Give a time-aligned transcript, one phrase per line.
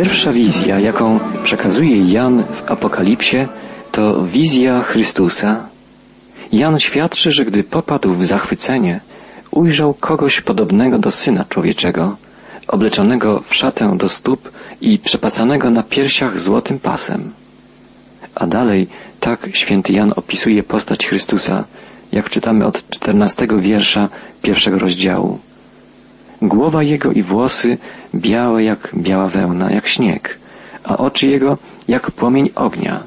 [0.00, 3.36] Pierwsza wizja, jaką przekazuje Jan w Apokalipsie,
[3.92, 5.66] to wizja Chrystusa.
[6.52, 9.00] Jan świadczy, że gdy popadł w zachwycenie,
[9.50, 12.16] ujrzał kogoś podobnego do Syna Człowieczego,
[12.68, 14.50] obleczonego w szatę do stóp
[14.80, 17.32] i przepasanego na piersiach złotym pasem.
[18.34, 18.88] A dalej
[19.20, 21.64] tak święty Jan opisuje postać Chrystusa,
[22.12, 24.08] jak czytamy od czternastego wiersza
[24.42, 25.38] pierwszego rozdziału.
[26.42, 27.78] Głowa jego i włosy
[28.14, 30.38] białe jak biała wełna, jak śnieg,
[30.84, 31.58] a oczy jego
[31.88, 33.02] jak płomień ognia.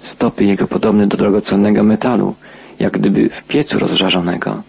[0.00, 2.34] Stopy jego podobne do drogocennego metalu,
[2.78, 4.62] jak gdyby w piecu rozżarzonego,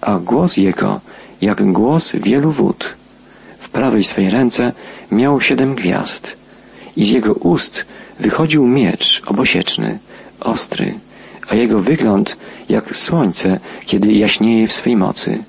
[0.00, 1.00] a głos jego
[1.40, 2.94] jak głos wielu wód.
[3.58, 4.72] W prawej swej ręce
[5.12, 6.36] miał siedem gwiazd
[6.96, 7.84] i z jego ust
[8.20, 9.98] wychodził miecz obosieczny,
[10.40, 10.94] ostry,
[11.48, 12.36] a jego wygląd
[12.68, 15.44] jak słońce, kiedy jaśnieje w swej mocy.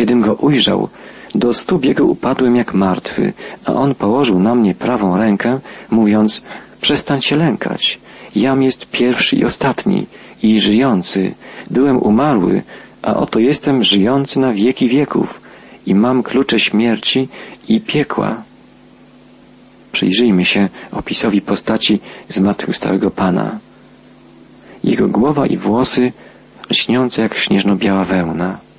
[0.00, 0.88] Kiedym go ujrzał,
[1.34, 3.32] do stóp jego upadłem jak martwy,
[3.64, 5.60] a on położył na mnie prawą rękę,
[5.90, 6.42] mówiąc,
[6.80, 8.00] przestań się lękać.
[8.36, 10.06] Jam jest pierwszy i ostatni
[10.42, 11.34] i żyjący.
[11.70, 12.62] Byłem umarły,
[13.02, 15.40] a oto jestem żyjący na wieki wieków
[15.86, 17.28] i mam klucze śmierci
[17.68, 18.42] i piekła.
[19.92, 23.58] Przyjrzyjmy się opisowi postaci zmartwychwstałego Pana.
[24.84, 26.12] Jego głowa i włosy
[26.70, 28.69] lśniące jak śnieżno-biała wełna.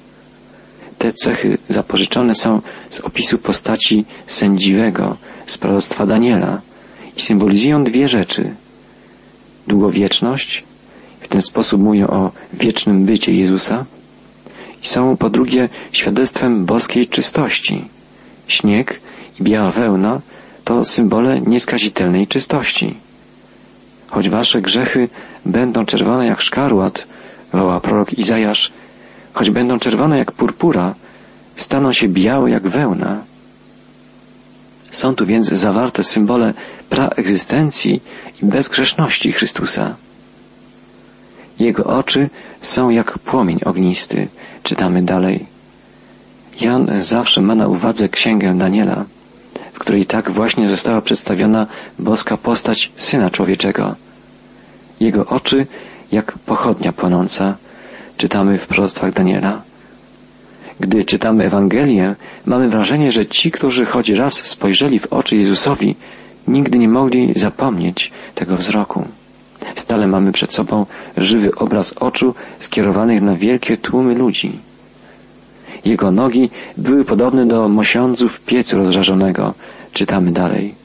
[1.01, 6.61] Te cechy zapożyczone są z opisu postaci sędziwego z proroctwa Daniela
[7.17, 8.55] i symbolizują dwie rzeczy.
[9.67, 10.63] Długowieczność,
[11.21, 13.85] w ten sposób mówią o wiecznym bycie Jezusa
[14.83, 17.85] i są po drugie świadectwem boskiej czystości.
[18.47, 18.99] Śnieg
[19.39, 20.21] i biała wełna
[20.63, 22.95] to symbole nieskazitelnej czystości.
[24.07, 25.09] Choć wasze grzechy
[25.45, 27.07] będą czerwone jak szkarłat,
[27.53, 28.71] woła prorok Izajasz,
[29.33, 30.95] choć będą czerwone jak purpura,
[31.55, 33.21] staną się białe jak wełna.
[34.91, 36.53] Są tu więc zawarte symbole
[36.89, 38.01] praegzystencji
[38.41, 39.95] i bezgrzeszności Chrystusa.
[41.59, 42.29] Jego oczy
[42.61, 44.27] są jak płomień ognisty,
[44.63, 45.45] czytamy dalej.
[46.61, 49.05] Jan zawsze ma na uwadze księgę Daniela,
[49.73, 51.67] w której tak właśnie została przedstawiona
[51.99, 53.95] boska postać Syna Człowieczego.
[54.99, 55.67] Jego oczy
[56.11, 57.55] jak pochodnia płonąca,
[58.17, 59.61] czytamy w proroctwach Daniela.
[60.79, 65.95] Gdy czytamy Ewangelię, mamy wrażenie, że ci, którzy choć raz spojrzeli w oczy Jezusowi,
[66.47, 69.05] nigdy nie mogli zapomnieć tego wzroku.
[69.75, 70.85] Stale mamy przed sobą
[71.17, 74.59] żywy obraz oczu skierowanych na wielkie tłumy ludzi.
[75.85, 79.53] Jego nogi były podobne do mosiądzów piecu rozżarzonego.
[79.93, 80.75] Czytamy dalej.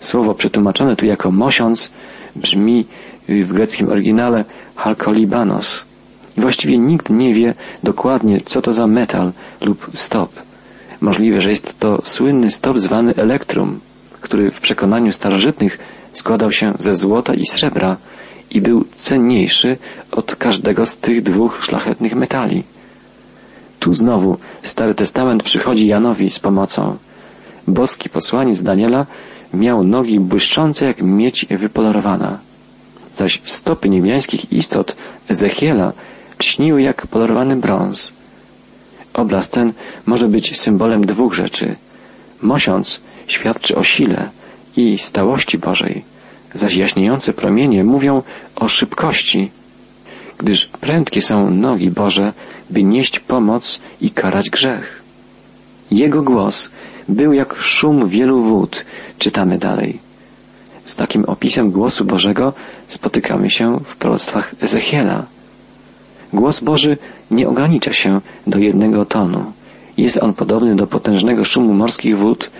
[0.00, 1.90] Słowo przetłumaczone tu jako mosiąc
[2.36, 2.86] brzmi
[3.28, 4.44] w greckim oryginale
[4.76, 5.87] halkolibanos.
[6.38, 10.30] I właściwie nikt nie wie dokładnie, co to za metal lub stop.
[11.00, 13.80] Możliwe, że jest to słynny stop zwany elektrum,
[14.20, 15.78] który w przekonaniu starożytnych
[16.12, 17.96] składał się ze złota i srebra
[18.50, 19.76] i był cenniejszy
[20.12, 22.62] od każdego z tych dwóch szlachetnych metali.
[23.80, 26.96] Tu znowu Stary Testament przychodzi Janowi z pomocą.
[27.68, 29.06] Boski posłaniec Daniela
[29.54, 32.38] miał nogi błyszczące jak miedź wypolerowana,
[33.12, 34.96] zaś stopy niebiańskich istot
[35.28, 35.92] Ezechiela
[36.40, 38.12] lśniły jak polerowany brąz.
[39.14, 39.72] Obraz ten
[40.06, 41.76] może być symbolem dwóch rzeczy.
[42.42, 44.28] Mosiąc świadczy o sile
[44.76, 46.04] i stałości Bożej,
[46.54, 48.22] zaś jaśniejące promienie mówią
[48.56, 49.50] o szybkości,
[50.38, 52.32] gdyż prędkie są nogi Boże,
[52.70, 55.02] by nieść pomoc i karać grzech.
[55.90, 56.70] Jego głos
[57.08, 58.84] był jak szum wielu wód,
[59.18, 59.98] czytamy dalej.
[60.84, 62.52] Z takim opisem głosu Bożego
[62.88, 65.24] spotykamy się w proroctwach Ezechiela.
[66.32, 66.96] Głos Boży
[67.30, 69.52] nie ogranicza się do jednego tonu.
[69.96, 72.50] Jest on podobny do potężnego szumu morskich wód,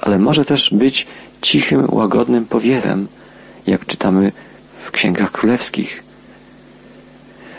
[0.00, 1.06] ale może też być
[1.42, 3.06] cichym, łagodnym powiewem,
[3.66, 4.32] jak czytamy
[4.84, 6.02] w księgach królewskich.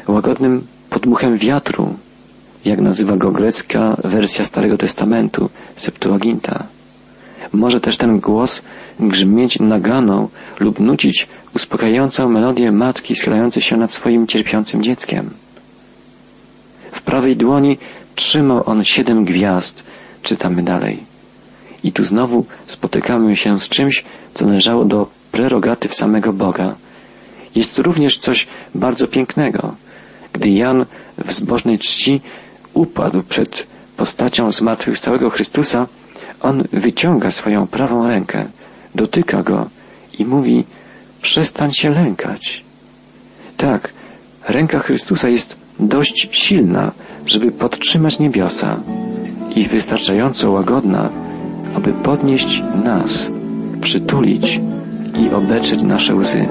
[0.08, 1.94] Łagodnym podmuchem wiatru,
[2.66, 6.64] jak nazywa go grecka wersja Starego Testamentu, Septuaginta.
[7.54, 8.62] Może też ten głos
[9.00, 10.28] grzmieć naganą
[10.60, 15.30] lub nucić uspokajającą melodię matki schylającej się nad swoim cierpiącym dzieckiem.
[17.28, 17.78] Prawej dłoni
[18.16, 19.84] trzymał on siedem gwiazd,
[20.24, 21.04] czytamy dalej.
[21.84, 26.76] I tu znowu spotykamy się z czymś, co należało do prerogatyw samego Boga.
[27.56, 29.76] Jest tu również coś bardzo pięknego.
[30.34, 30.86] Gdy Jan
[31.18, 32.22] w zbożnej czci
[32.74, 35.88] upadł przed postacią zmartwychwstałego Chrystusa,
[36.42, 38.46] on wyciąga swoją prawą rękę,
[38.96, 39.70] dotyka go
[40.20, 40.64] i mówi,
[41.22, 42.64] przestań się lękać.
[43.58, 43.94] Tak,
[44.48, 46.92] ręka Chrystusa jest dość silna,
[47.28, 48.80] żeby podtrzymać niebiosa
[49.56, 51.10] i wystarczająco łagodna,
[51.76, 53.32] aby podnieść nas,
[53.82, 54.60] przytulić
[55.22, 56.48] i obetrzeć nasze łzy.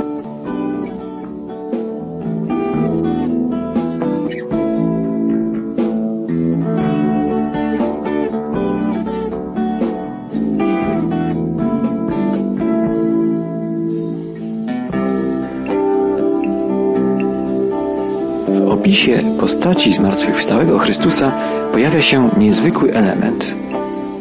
[18.86, 21.32] Opisie postaci zmartwychwstałego Chrystusa
[21.72, 23.54] pojawia się niezwykły element.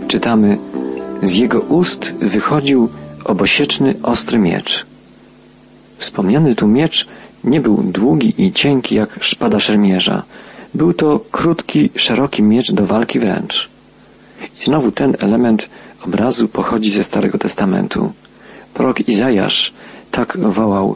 [0.08, 0.58] Czytamy,
[1.24, 2.90] z jego ust wychodził
[3.26, 4.86] obosieczny ostry miecz.
[5.98, 7.08] Wspomniany tu miecz
[7.44, 10.24] nie był długi i cienki jak szpada szermierza.
[10.74, 13.70] Był to krótki, szeroki miecz do walki wręcz.
[14.60, 15.70] I znowu ten element
[16.06, 18.12] obrazu pochodzi ze Starego Testamentu.
[18.74, 19.74] Prorok Izajasz
[20.12, 20.96] tak wołał,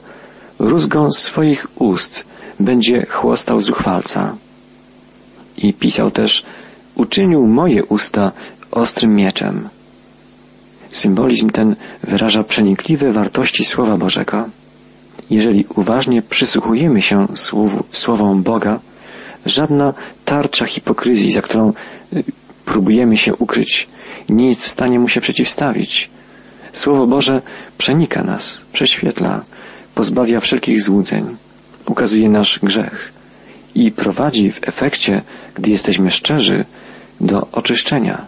[0.59, 2.28] rózgą swoich ust
[2.59, 4.35] będzie chłostał zuchwalca.
[5.57, 6.45] I pisał też,
[6.95, 8.31] uczynił moje usta
[8.71, 9.69] ostrym mieczem.
[10.91, 14.49] Symbolizm ten wyraża przenikliwe wartości Słowa Bożego.
[15.29, 18.79] Jeżeli uważnie przysłuchujemy się słów, słowom Boga,
[19.45, 19.93] żadna
[20.25, 21.73] tarcza hipokryzji, za którą
[22.13, 22.23] y,
[22.65, 23.87] próbujemy się ukryć,
[24.29, 26.09] nie jest w stanie mu się przeciwstawić.
[26.73, 27.41] Słowo Boże
[27.77, 29.41] przenika nas, prześwietla,
[29.95, 31.35] pozbawia wszelkich złudzeń
[31.89, 33.13] ukazuje nasz grzech
[33.75, 35.21] i prowadzi w efekcie,
[35.55, 36.65] gdy jesteśmy szczerzy,
[37.21, 38.25] do oczyszczenia.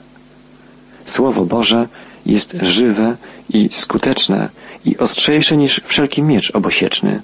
[1.06, 1.88] Słowo Boże
[2.26, 3.16] jest żywe
[3.50, 4.50] i skuteczne
[4.86, 7.22] i ostrzejsze niż wszelki miecz obosieczny.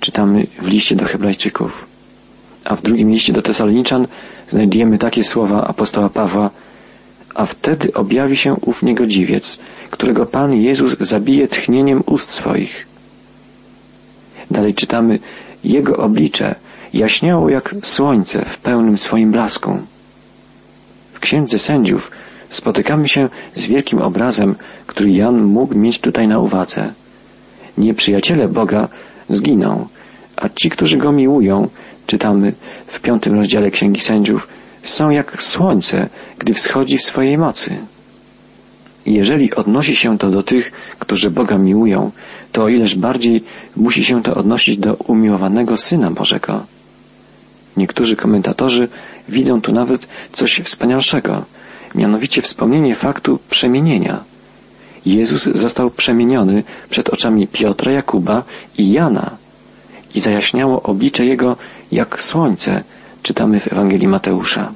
[0.00, 1.86] Czytamy w liście do Hebrajczyków.
[2.64, 4.06] A w drugim liście do Tesaloniczan
[4.50, 6.50] znajdujemy takie słowa apostoła Pawła
[7.36, 9.58] a wtedy objawi się ów niegodziwiec,
[9.90, 12.86] którego Pan Jezus zabije tchnieniem ust swoich.
[14.50, 15.18] Dalej czytamy,
[15.66, 16.54] jego oblicze
[16.92, 19.78] jaśniało jak słońce w pełnym swoim blasku.
[21.12, 22.10] W Księdze Sędziów
[22.50, 24.54] spotykamy się z wielkim obrazem,
[24.86, 26.92] który Jan mógł mieć tutaj na uwadze.
[27.78, 28.88] Nieprzyjaciele Boga
[29.28, 29.86] zginą,
[30.36, 31.68] a ci, którzy Go miłują,
[32.06, 32.52] czytamy
[32.86, 34.48] w piątym rozdziale Księgi Sędziów,
[34.82, 36.08] są jak słońce,
[36.38, 37.76] gdy wschodzi w swojej mocy.
[39.06, 42.10] Jeżeli odnosi się to do tych, którzy Boga miłują,
[42.56, 43.44] to ileż bardziej
[43.76, 46.62] musi się to odnosić do umiłowanego Syna Bożego.
[47.76, 48.88] Niektórzy komentatorzy
[49.28, 51.44] widzą tu nawet coś wspanialszego,
[51.94, 54.20] mianowicie wspomnienie faktu przemienienia.
[55.06, 58.42] Jezus został przemieniony przed oczami Piotra, Jakuba
[58.78, 59.30] i Jana
[60.14, 61.56] i zajaśniało oblicze Jego
[61.92, 62.84] jak słońce,
[63.22, 64.72] czytamy w Ewangelii Mateusza.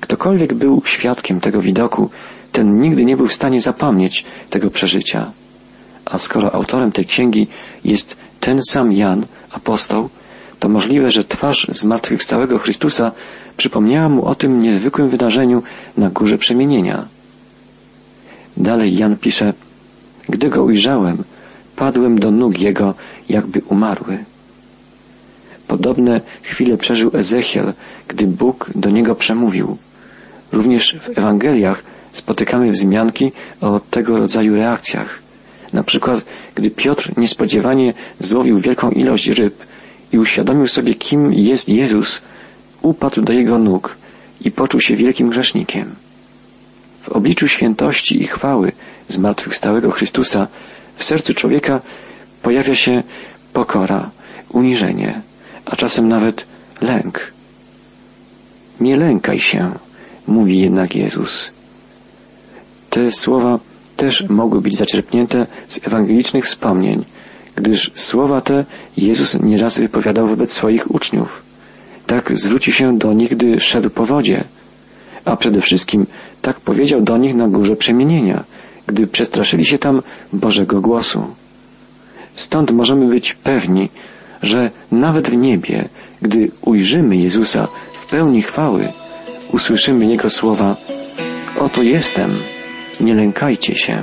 [0.00, 2.10] Ktokolwiek był świadkiem tego widoku,
[2.52, 5.32] ten nigdy nie był w stanie zapomnieć tego przeżycia.
[6.04, 7.46] A skoro autorem tej księgi
[7.84, 10.08] jest ten sam Jan, apostoł,
[10.58, 13.12] to możliwe, że twarz zmartwychwstałego Chrystusa
[13.56, 15.62] przypomniała mu o tym niezwykłym wydarzeniu
[15.96, 17.04] na górze przemienienia.
[18.56, 19.52] Dalej Jan pisze,
[20.28, 21.24] gdy go ujrzałem,
[21.76, 22.94] padłem do nóg jego,
[23.28, 24.18] jakby umarły.
[25.68, 27.72] Podobne chwile przeżył Ezechiel,
[28.08, 29.76] gdy Bóg do niego przemówił.
[30.52, 31.82] Również w Ewangeliach
[32.12, 35.22] spotykamy wzmianki o tego rodzaju reakcjach.
[35.72, 36.24] Na przykład,
[36.54, 39.54] gdy Piotr niespodziewanie złowił wielką ilość ryb
[40.12, 42.20] i uświadomił sobie, kim jest Jezus,
[42.82, 43.96] upadł do jego nóg
[44.40, 45.94] i poczuł się wielkim grzesznikiem.
[47.02, 48.72] W obliczu świętości i chwały
[49.08, 50.46] zmartwychwstałego Chrystusa
[50.96, 51.80] w sercu człowieka
[52.42, 53.02] pojawia się
[53.52, 54.10] pokora,
[54.48, 55.20] uniżenie,
[55.64, 56.46] a czasem nawet
[56.80, 57.32] lęk.
[58.80, 59.72] Nie lękaj się,
[60.26, 61.50] mówi jednak Jezus.
[62.90, 63.58] Te słowa
[64.02, 67.04] też mogły być zaczerpnięte z ewangelicznych wspomnień,
[67.56, 68.64] gdyż słowa te
[68.96, 71.42] Jezus nieraz wypowiadał wobec swoich uczniów.
[72.06, 74.44] Tak zwrócił się do nich, gdy szedł po wodzie,
[75.24, 76.06] a przede wszystkim
[76.42, 78.44] tak powiedział do nich na górze przemienienia,
[78.86, 81.22] gdy przestraszyli się tam Bożego głosu.
[82.34, 83.88] Stąd możemy być pewni,
[84.42, 85.88] że nawet w niebie,
[86.22, 88.88] gdy ujrzymy Jezusa w pełni chwały,
[89.52, 90.76] usłyszymy Jego słowa
[91.58, 92.30] Oto jestem,
[93.00, 94.02] nie lękajcie się.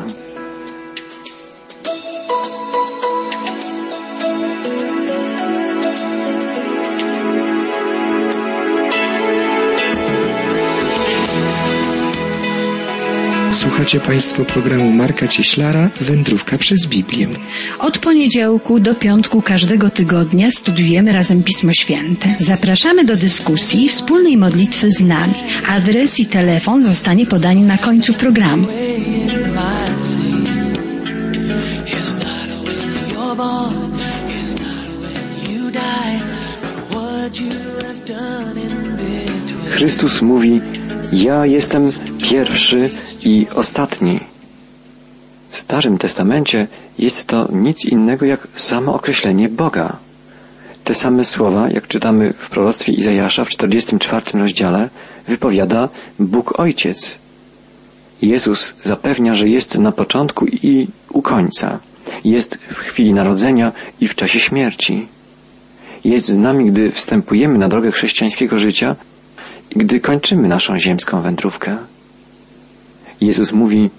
[13.59, 17.27] Słuchacie Państwo programu Marka Cieślara Wędrówka przez Biblię.
[17.79, 22.35] Od poniedziałku do piątku każdego tygodnia studiujemy razem Pismo Święte.
[22.37, 25.33] Zapraszamy do dyskusji i wspólnej modlitwy z nami.
[25.67, 28.67] Adres i telefon zostanie podany na końcu programu.
[39.69, 40.61] Chrystus mówi,
[41.13, 41.91] ja jestem
[42.29, 42.89] pierwszy
[43.23, 44.19] i ostatni.
[45.49, 46.67] W Starym Testamencie
[46.99, 49.97] jest to nic innego jak samo określenie Boga.
[50.83, 54.89] Te same słowa, jak czytamy w proroctwie Izajasza w 44 rozdziale,
[55.27, 57.17] wypowiada Bóg Ojciec.
[58.21, 61.79] Jezus zapewnia, że jest na początku i u końca.
[62.23, 63.71] Jest w chwili narodzenia
[64.01, 65.07] i w czasie śmierci.
[66.03, 68.95] Jest z nami, gdy wstępujemy na drogę chrześcijańskiego życia
[69.71, 71.77] i gdy kończymy naszą ziemską wędrówkę.
[73.21, 73.89] Jezus mówi,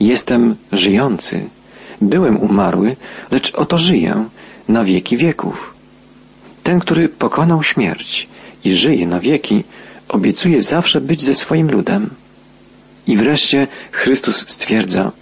[0.00, 1.44] jestem żyjący.
[2.00, 2.96] Byłem umarły,
[3.30, 4.24] lecz oto żyję
[4.68, 5.74] na wieki wieków.
[6.62, 8.28] Ten, który pokonał śmierć
[8.64, 9.64] i żyje na wieki,
[10.08, 12.10] obiecuje zawsze być ze swoim ludem.
[13.06, 15.12] I wreszcie Chrystus stwierdza,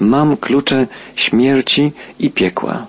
[0.00, 0.86] mam klucze
[1.16, 2.86] śmierci i piekła.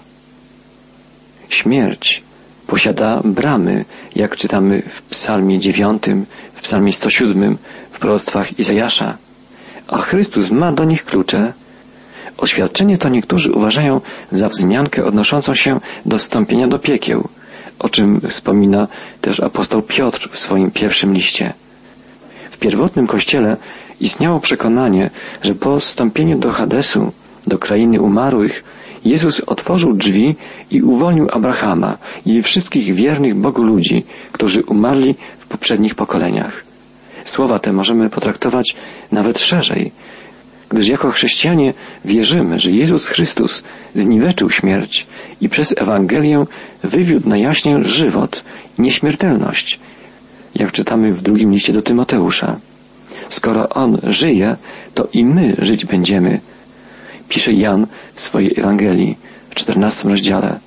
[1.49, 2.23] Śmierć
[2.67, 3.85] posiada bramy,
[4.15, 7.57] jak czytamy w psalmie dziewiątym, w psalmie 107,
[7.91, 9.17] w proroctwach Izajasza.
[9.87, 11.53] A Chrystus ma do nich klucze.
[12.37, 14.01] Oświadczenie to niektórzy uważają
[14.31, 17.27] za wzmiankę odnoszącą się do stąpienia do piekieł,
[17.79, 18.87] o czym wspomina
[19.21, 21.53] też apostoł Piotr w swoim pierwszym liście.
[22.51, 23.57] W pierwotnym kościele
[23.99, 25.09] istniało przekonanie,
[25.41, 27.11] że po wstąpieniu do Hadesu,
[27.47, 28.63] do krainy umarłych,
[29.05, 30.35] Jezus otworzył drzwi
[30.71, 36.66] i uwolnił Abrahama i wszystkich wiernych Bogu ludzi, którzy umarli w poprzednich pokoleniach.
[37.27, 38.75] Słowa te możemy potraktować
[39.11, 39.91] nawet szerzej,
[40.69, 41.73] gdyż jako chrześcijanie
[42.05, 43.63] wierzymy, że Jezus Chrystus
[43.95, 45.07] zniweczył śmierć
[45.41, 46.43] i przez Ewangelię
[46.83, 48.43] wywiódł na jaśnie żywot,
[48.79, 49.79] nieśmiertelność,
[50.55, 52.59] jak czytamy w drugim liście do Tymoteusza.
[53.29, 54.55] Skoro On żyje,
[54.93, 56.39] to i my żyć będziemy,
[57.29, 59.17] pisze Jan w swojej Ewangelii
[59.49, 60.59] w czternastym rozdziale.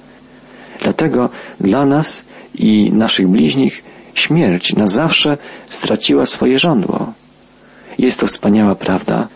[0.82, 1.28] Dlatego
[1.60, 2.24] dla nas
[2.54, 3.84] i naszych bliźnich
[4.20, 5.36] śmierć na zawsze
[5.70, 7.12] straciła swoje żądło.
[7.98, 9.28] Jest to wspaniała prawda.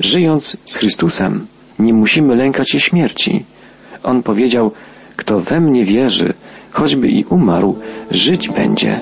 [0.00, 1.46] Żyjąc z Chrystusem,
[1.78, 3.44] nie musimy lękać się śmierci.
[4.02, 4.72] On powiedział,
[5.16, 6.34] kto we mnie wierzy,
[6.70, 7.78] choćby i umarł,
[8.10, 9.00] żyć będzie.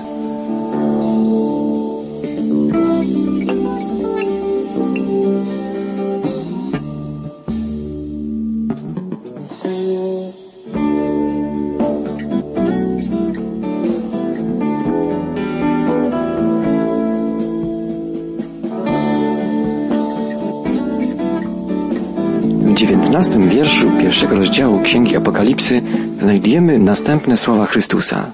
[23.20, 25.82] Dziewiętnastym wierszu pierwszego rozdziału Księgi Apokalipsy
[26.20, 28.32] znajdujemy następne słowa Chrystusa.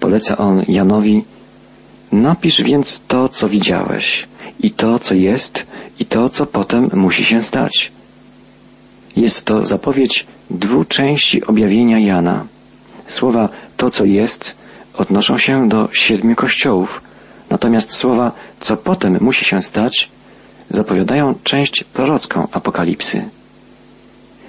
[0.00, 1.24] Poleca on Janowi,
[2.12, 4.26] napisz więc to, co widziałeś,
[4.60, 5.66] i to, co jest,
[6.00, 7.92] i to, co potem musi się stać.
[9.16, 12.44] Jest to zapowiedź dwóch części objawienia Jana.
[13.06, 14.54] Słowa to, co jest,
[14.98, 17.02] odnoszą się do siedmiu kościołów,
[17.50, 20.08] natomiast słowa, co potem musi się stać,
[20.70, 23.24] zapowiadają część prorocką Apokalipsy.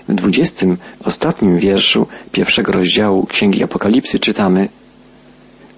[0.10, 4.70] W dwudziestym, ostatnim wierszu pierwszego rozdziału Księgi Apokalipsy czytamy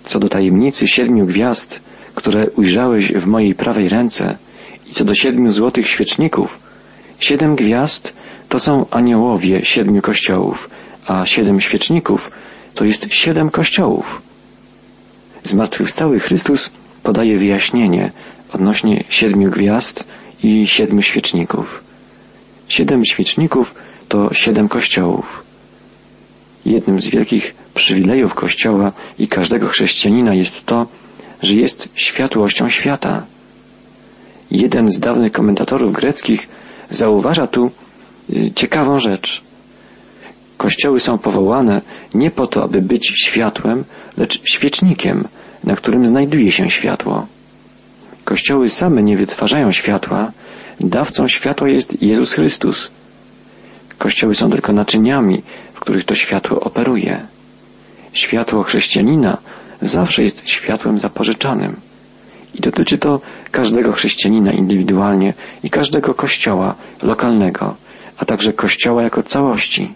[0.05, 1.79] Co do tajemnicy siedmiu gwiazd,
[2.15, 4.37] które ujrzałeś w mojej prawej ręce
[4.89, 6.59] i co do siedmiu złotych świeczników,
[7.19, 8.13] siedem gwiazd
[8.49, 10.69] to są aniołowie siedmiu kościołów,
[11.07, 12.31] a siedem świeczników
[12.75, 14.21] to jest siedem kościołów.
[15.43, 16.69] Zmartwychwstały Chrystus
[17.03, 18.11] podaje wyjaśnienie
[18.53, 20.03] odnośnie siedmiu gwiazd
[20.43, 21.83] i siedmiu świeczników.
[22.67, 23.75] Siedem świeczników
[24.07, 25.43] to siedem kościołów.
[26.65, 30.85] Jednym z wielkich przywilejów Kościoła i każdego chrześcijanina jest to,
[31.43, 33.23] że jest światłością świata.
[34.51, 36.47] Jeden z dawnych komentatorów greckich
[36.89, 37.71] zauważa tu
[38.29, 39.41] y, ciekawą rzecz.
[40.57, 41.81] Kościoły są powołane
[42.13, 43.83] nie po to, aby być światłem,
[44.17, 45.27] lecz świecznikiem,
[45.63, 47.27] na którym znajduje się światło.
[48.25, 50.31] Kościoły same nie wytwarzają światła,
[50.79, 52.91] dawcą światła jest Jezus Chrystus.
[53.97, 57.19] Kościoły są tylko naczyniami, w których to światło operuje.
[58.13, 59.37] Światło chrześcijanina
[59.81, 61.75] zawsze jest światłem zapożyczanym.
[62.55, 67.75] I dotyczy to każdego chrześcijanina indywidualnie i każdego kościoła lokalnego,
[68.17, 69.93] a także kościoła jako całości.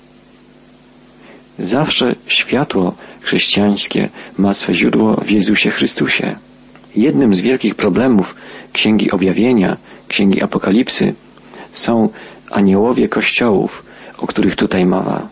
[1.59, 6.35] Zawsze światło chrześcijańskie ma swe źródło w Jezusie Chrystusie.
[6.95, 8.35] Jednym z wielkich problemów
[8.73, 9.77] Księgi Objawienia,
[10.07, 11.13] Księgi Apokalipsy
[11.71, 12.09] są
[12.51, 13.83] aniołowie kościołów,
[14.21, 15.27] o których tutaj mowa.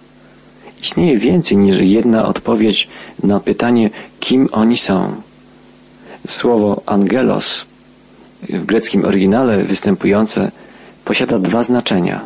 [0.82, 2.88] Istnieje więcej niż jedna odpowiedź
[3.24, 5.16] na pytanie, kim oni są.
[6.28, 7.66] Słowo angelos
[8.50, 10.52] w greckim oryginale występujące
[11.06, 12.22] posiada dwa znaczenia.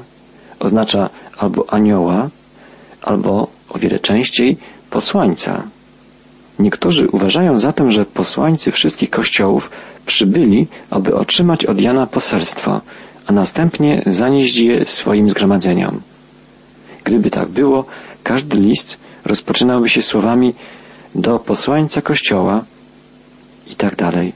[0.59, 2.29] Oznacza albo anioła,
[3.01, 4.57] albo o wiele częściej
[4.89, 5.63] posłańca.
[6.59, 9.69] Niektórzy uważają zatem, że posłańcy wszystkich kościołów
[10.05, 12.81] przybyli, aby otrzymać od Jana poselstwo,
[13.27, 16.12] a następnie zanieść je swoim zgromadzeniom.
[17.03, 17.85] Gdyby tak było,
[18.23, 20.53] każdy list rozpoczynałby się słowami
[21.15, 22.63] do posłańca Kościoła
[23.71, 24.33] i tak dalej.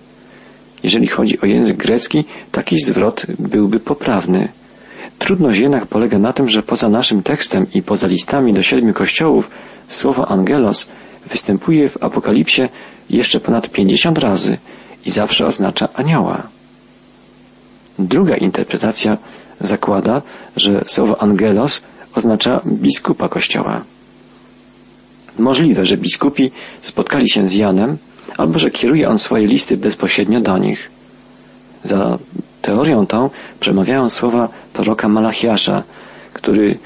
[0.83, 4.49] Jeżeli chodzi o język grecki, taki zwrot byłby poprawny.
[5.19, 9.51] Trudność jednak polega na tym, że poza naszym tekstem i poza listami do siedmiu kościołów
[9.87, 10.87] słowo angelos
[11.29, 12.61] występuje w Apokalipsie
[13.09, 14.57] jeszcze ponad pięćdziesiąt razy
[15.05, 16.43] i zawsze oznacza anioła.
[17.99, 19.17] Druga interpretacja
[19.59, 20.21] zakłada,
[20.55, 21.81] że słowo angelos
[22.17, 23.81] oznacza biskupa kościoła.
[25.39, 27.97] Możliwe, że biskupi spotkali się z Janem,
[28.37, 30.89] albo że kieruje on swoje listy bezpośrednio do nich.
[31.83, 32.17] Za
[32.61, 35.83] teorią tą przemawiają słowa proroka Malachiasza,
[36.33, 36.77] który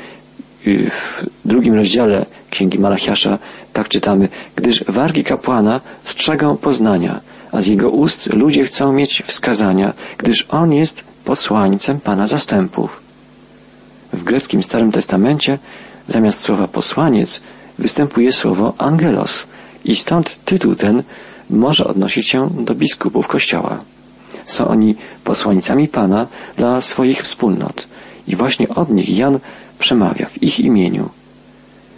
[0.67, 3.39] y, w drugim rozdziale Księgi Malachiasza
[3.73, 7.21] tak czytamy, gdyż wargi kapłana strzegą poznania,
[7.51, 13.10] a z jego ust ludzie chcą mieć wskazania, gdyż on jest posłańcem Pana zastępów.
[14.13, 15.57] W greckim Starym Testamencie
[16.07, 17.41] zamiast słowa posłaniec
[17.79, 19.47] występuje słowo angelos
[19.85, 21.03] i stąd tytuł ten
[21.49, 23.77] może odnosić się do biskupów Kościoła.
[24.45, 26.27] Są oni posłańcami Pana
[26.57, 27.87] dla swoich wspólnot
[28.27, 29.39] i właśnie od nich Jan
[29.79, 31.09] przemawia w ich imieniu.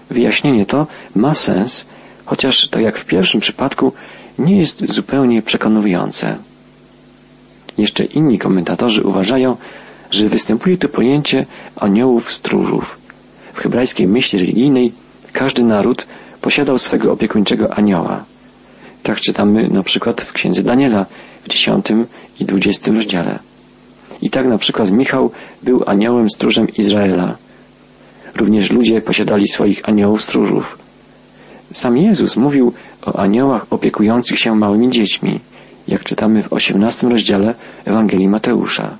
[0.09, 1.85] Wyjaśnienie to ma sens,
[2.25, 3.93] chociaż tak jak w pierwszym przypadku
[4.39, 6.37] nie jest zupełnie przekonujące.
[7.77, 9.57] Jeszcze inni komentatorzy uważają,
[10.13, 12.97] że występuje tu pojęcie aniołów stróżów.
[13.53, 14.93] W hebrajskiej myśli religijnej
[15.31, 16.07] każdy naród
[16.41, 18.23] posiadał swego opiekuńczego anioła.
[19.03, 21.05] Tak czytamy na przykład w księdze Daniela
[21.43, 22.05] w dziesiątym
[22.39, 23.39] i dwudziestym rozdziale.
[24.21, 25.31] I tak na przykład Michał
[25.63, 27.35] był aniołem stróżem Izraela.
[28.35, 30.77] Również ludzie posiadali swoich aniołów stróżów.
[31.71, 32.73] Sam Jezus mówił
[33.05, 35.39] o aniołach opiekujących się małymi dziećmi,
[35.87, 37.53] jak czytamy w osiemnastym rozdziale
[37.85, 38.97] Ewangelii Mateusza.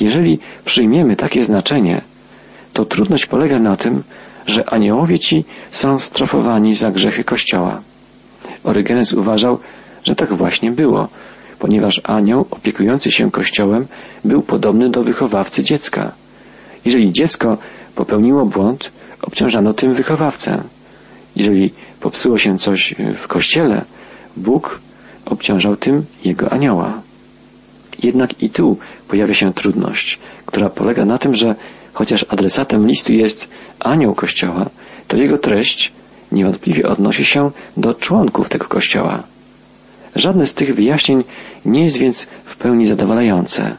[0.00, 2.00] Jeżeli przyjmiemy takie znaczenie,
[2.72, 4.02] to trudność polega na tym,
[4.46, 7.80] że aniołowie ci są strofowani za grzechy Kościoła.
[8.64, 9.58] Orygenes uważał,
[10.04, 11.08] że tak właśnie było,
[11.58, 13.86] ponieważ anioł opiekujący się Kościołem
[14.24, 16.12] był podobny do wychowawcy dziecka.
[16.84, 17.58] Jeżeli dziecko
[17.94, 20.62] popełniło błąd, obciążano tym wychowawcę.
[21.36, 23.84] Jeżeli popsuło się coś w Kościele,
[24.36, 24.80] Bóg
[25.26, 27.02] obciążał tym jego anioła.
[28.02, 28.76] Jednak i tu
[29.08, 31.54] pojawia się trudność, która polega na tym, że
[31.92, 33.48] chociaż adresatem listu jest
[33.80, 34.70] anioł Kościoła,
[35.08, 35.92] to jego treść
[36.32, 39.22] niewątpliwie odnosi się do członków tego Kościoła.
[40.16, 41.24] Żadne z tych wyjaśnień
[41.64, 43.76] nie jest więc w pełni zadowalające.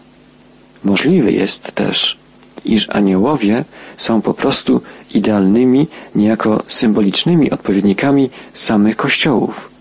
[0.83, 2.17] Możliwe jest też,
[2.65, 3.65] iż aniołowie
[3.97, 4.81] są po prostu
[5.13, 9.71] idealnymi, niejako symbolicznymi odpowiednikami samych kościołów.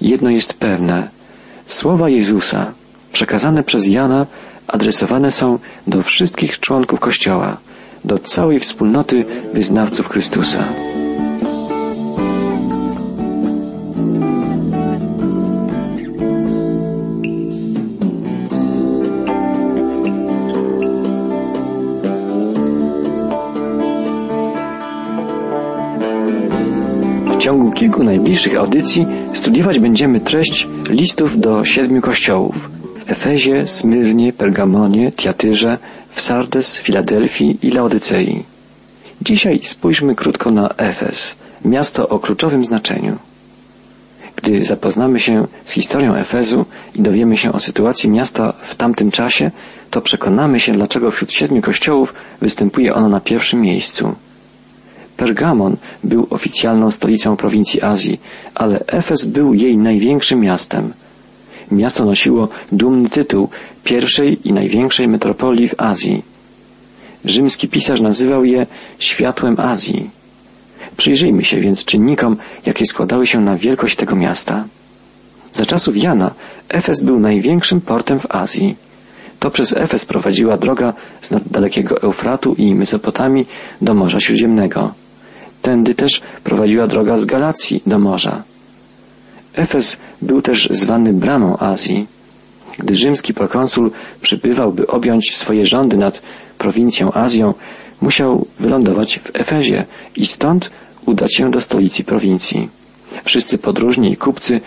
[0.00, 1.08] Jedno jest pewne.
[1.66, 2.72] Słowa Jezusa,
[3.12, 4.26] przekazane przez Jana,
[4.68, 7.56] adresowane są do wszystkich członków Kościoła,
[8.04, 10.68] do całej wspólnoty wyznawców Chrystusa.
[27.32, 34.32] W ciągu kilku najbliższych audycji studiować będziemy treść listów do siedmiu kościołów w Efezie, Smyrnie,
[34.32, 35.78] Pergamonie, Tiatyrze,
[36.10, 38.42] w Sardes, Filadelfii i Laodycei.
[39.22, 41.34] Dzisiaj spójrzmy krótko na Efes,
[41.64, 43.16] miasto o kluczowym znaczeniu.
[44.36, 49.50] Gdy zapoznamy się z historią Efezu i dowiemy się o sytuacji miasta w tamtym czasie,
[49.90, 54.14] to przekonamy się, dlaczego wśród siedmiu kościołów występuje ono na pierwszym miejscu.
[55.16, 58.20] Pergamon był oficjalną stolicą prowincji Azji,
[58.54, 60.92] ale Efes był jej największym miastem.
[61.70, 63.48] Miasto nosiło dumny tytuł
[63.84, 66.22] pierwszej i największej metropolii w Azji.
[67.24, 68.66] Rzymski pisarz nazywał je
[68.98, 70.10] światłem Azji.
[70.96, 74.64] Przyjrzyjmy się więc czynnikom, jakie składały się na wielkość tego miasta.
[75.52, 76.30] Za czasów Jana
[76.68, 78.76] Efes był największym portem w Azji.
[79.38, 83.46] To przez Efes prowadziła droga z dalekiego Eufratu i Mesopotamii
[83.80, 84.94] do Morza Śródziemnego.
[85.62, 88.42] Tędy też prowadziła droga z Galacji do morza.
[89.54, 92.06] Efes był też zwany bramą Azji.
[92.78, 96.22] Gdy rzymski prokonsul przybywał, by objąć swoje rządy nad
[96.58, 97.54] prowincją Azją,
[98.00, 99.84] musiał wylądować w Efezie
[100.16, 100.70] i stąd
[101.06, 102.68] udać się do stolicy prowincji.
[103.24, 104.60] Wszyscy podróżni i kupcy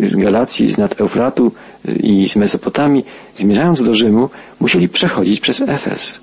[0.00, 1.52] z Galacji, z nad Eufratu
[2.02, 6.20] i z Mesopotamii, zmierzając do Rzymu, musieli przechodzić przez Efes.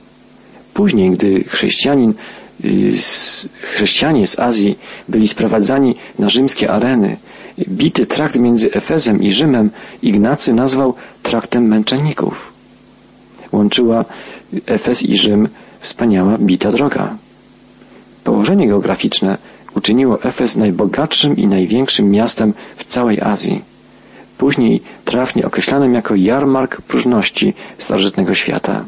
[0.74, 2.14] Później, gdy chrześcijanin
[3.62, 7.18] chrześcijanie z Azji byli sprowadzani na rzymskie areny.
[7.68, 9.70] Bity trakt między Efezem i Rzymem
[10.02, 10.94] Ignacy nazwał
[11.24, 12.54] traktem męczenników.
[13.52, 14.06] łączyła
[14.66, 15.48] Efes i Rzym
[15.80, 17.16] wspaniała bita droga.
[18.24, 19.38] Położenie geograficzne
[19.76, 23.62] uczyniło Efes najbogatszym i największym miastem w całej Azji.
[24.38, 28.86] Później trafnie określanym jako jarmark próżności starożytnego świata.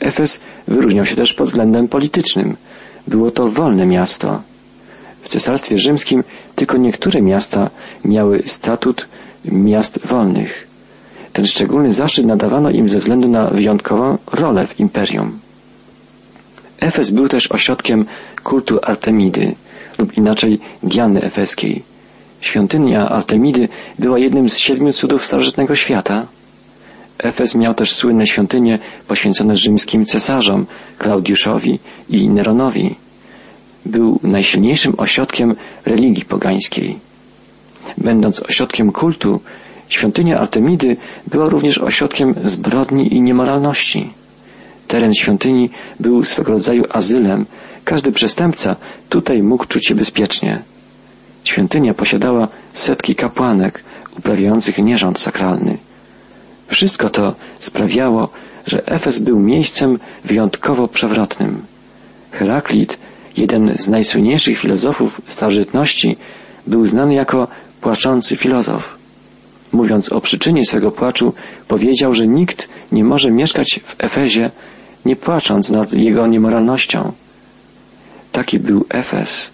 [0.00, 2.56] Efes wyróżniał się też pod względem politycznym.
[3.06, 4.42] Było to wolne miasto.
[5.30, 7.70] Cesarstwie Rzymskim tylko niektóre miasta
[8.04, 9.08] miały statut
[9.44, 10.66] miast wolnych.
[11.32, 15.38] Ten szczególny zaszczyt nadawano im ze względu na wyjątkową rolę w imperium.
[16.80, 18.04] Efes był też ośrodkiem
[18.42, 19.54] kultu Artemidy,
[19.98, 21.82] lub inaczej Diany Efeskiej.
[22.40, 26.26] Świątynia Artemidy była jednym z siedmiu cudów starożytnego świata.
[27.18, 30.66] Efes miał też słynne świątynie poświęcone rzymskim cesarzom,
[30.98, 32.96] Klaudiuszowi i Neronowi.
[33.86, 35.54] Był najsilniejszym ośrodkiem
[35.86, 36.98] religii pogańskiej.
[37.98, 39.40] Będąc ośrodkiem kultu,
[39.88, 44.10] świątynia Artemidy była również ośrodkiem zbrodni i niemoralności.
[44.88, 47.46] Teren świątyni był swego rodzaju azylem.
[47.84, 48.76] Każdy przestępca
[49.08, 50.62] tutaj mógł czuć się bezpiecznie.
[51.44, 53.84] Świątynia posiadała setki kapłanek
[54.18, 55.78] uprawiających nierząd sakralny.
[56.66, 58.28] Wszystko to sprawiało,
[58.66, 61.62] że Efes był miejscem wyjątkowo przewrotnym.
[62.30, 62.98] Heraklit,
[63.36, 66.16] jeden z najsłynniejszych filozofów starożytności,
[66.66, 67.48] był znany jako
[67.80, 68.98] płaczący filozof.
[69.72, 71.34] Mówiąc o przyczynie swego płaczu,
[71.68, 74.50] powiedział, że nikt nie może mieszkać w Efezie,
[75.04, 77.12] nie płacząc nad jego niemoralnością.
[78.32, 79.50] Taki był Efes.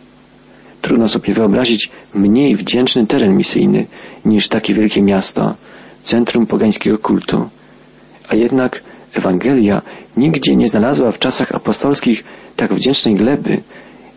[0.83, 3.87] Trudno sobie wyobrazić mniej wdzięczny teren misyjny
[4.25, 5.55] niż takie wielkie miasto,
[6.03, 7.49] centrum pogańskiego kultu.
[8.29, 8.83] A jednak
[9.19, 9.83] Ewangelia
[10.17, 12.25] nigdzie nie znalazła w czasach apostolskich
[12.57, 13.61] tak wdzięcznej gleby,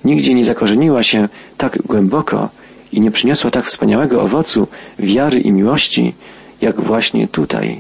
[0.05, 2.49] nigdzie nie zakorzeniła się tak głęboko
[2.91, 4.67] i nie przyniosła tak wspaniałego owocu
[4.99, 6.13] wiary i miłości,
[6.61, 7.77] jak właśnie tutaj.